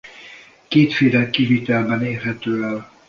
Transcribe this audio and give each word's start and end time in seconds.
Kétféle 0.67 1.29
kivitelben 1.29 2.03
érhető 2.05 2.63
el. 2.63 2.91